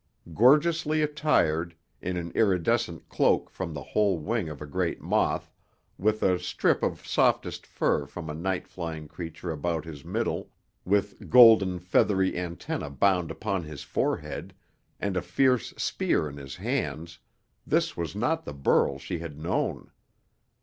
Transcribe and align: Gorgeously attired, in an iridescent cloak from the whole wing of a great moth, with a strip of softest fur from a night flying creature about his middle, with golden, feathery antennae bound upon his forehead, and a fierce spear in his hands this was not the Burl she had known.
Gorgeously 0.33 1.03
attired, 1.03 1.75
in 2.01 2.17
an 2.17 2.31
iridescent 2.31 3.07
cloak 3.07 3.51
from 3.51 3.71
the 3.71 3.83
whole 3.83 4.17
wing 4.17 4.49
of 4.49 4.59
a 4.59 4.65
great 4.65 4.99
moth, 4.99 5.51
with 5.99 6.23
a 6.23 6.39
strip 6.39 6.81
of 6.81 7.05
softest 7.05 7.67
fur 7.67 8.07
from 8.07 8.27
a 8.27 8.33
night 8.33 8.67
flying 8.67 9.07
creature 9.07 9.51
about 9.51 9.85
his 9.85 10.03
middle, 10.03 10.49
with 10.85 11.29
golden, 11.29 11.77
feathery 11.77 12.35
antennae 12.35 12.89
bound 12.89 13.29
upon 13.29 13.61
his 13.61 13.83
forehead, 13.83 14.55
and 14.99 15.15
a 15.15 15.21
fierce 15.21 15.69
spear 15.77 16.27
in 16.27 16.37
his 16.37 16.55
hands 16.55 17.19
this 17.67 17.95
was 17.95 18.15
not 18.15 18.43
the 18.43 18.53
Burl 18.55 18.97
she 18.97 19.19
had 19.19 19.37
known. 19.37 19.91